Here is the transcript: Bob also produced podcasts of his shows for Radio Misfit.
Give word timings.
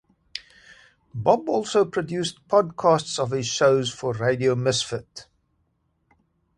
Bob 1.13 1.47
also 1.47 1.85
produced 1.85 2.39
podcasts 2.47 3.19
of 3.19 3.29
his 3.29 3.45
shows 3.47 3.93
for 3.93 4.13
Radio 4.13 4.55
Misfit. 4.55 5.27